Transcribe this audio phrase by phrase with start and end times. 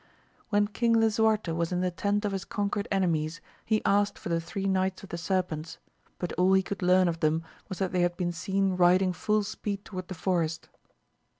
[0.49, 4.29] When King Lisuarte was in the tent of his con quered enemies he asked for
[4.29, 5.77] the three Knights of the Serpents,
[6.17, 9.43] but all he could learn of them was that they had been seen riding full
[9.43, 10.69] speed toward the forest.